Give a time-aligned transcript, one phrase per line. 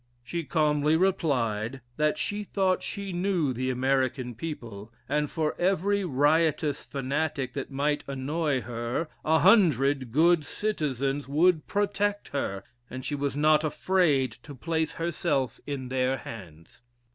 [0.23, 6.83] She calmly replied, that she thought she knew the American people, and for every riotous
[6.85, 13.35] fanatic that might annoy her, a hundred good citizens would protect her, and she was
[13.35, 16.81] not afraid to place herself in their hands.